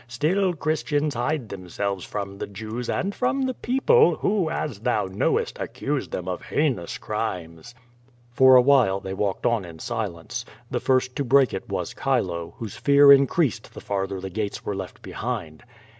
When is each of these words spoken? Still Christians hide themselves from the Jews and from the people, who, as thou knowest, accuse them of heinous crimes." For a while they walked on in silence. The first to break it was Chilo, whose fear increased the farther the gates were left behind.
Still 0.07 0.55
Christians 0.55 1.13
hide 1.13 1.49
themselves 1.49 2.03
from 2.03 2.39
the 2.39 2.47
Jews 2.47 2.89
and 2.89 3.13
from 3.13 3.43
the 3.43 3.53
people, 3.53 4.15
who, 4.15 4.49
as 4.49 4.79
thou 4.79 5.05
knowest, 5.05 5.59
accuse 5.59 6.07
them 6.07 6.27
of 6.27 6.41
heinous 6.41 6.97
crimes." 6.97 7.75
For 8.33 8.55
a 8.55 8.63
while 8.63 8.99
they 8.99 9.13
walked 9.13 9.45
on 9.45 9.63
in 9.63 9.77
silence. 9.77 10.43
The 10.71 10.79
first 10.79 11.15
to 11.17 11.23
break 11.23 11.53
it 11.53 11.69
was 11.69 11.93
Chilo, 11.93 12.55
whose 12.57 12.75
fear 12.77 13.11
increased 13.13 13.75
the 13.75 13.79
farther 13.79 14.19
the 14.19 14.31
gates 14.31 14.65
were 14.65 14.75
left 14.75 15.03
behind. 15.03 15.61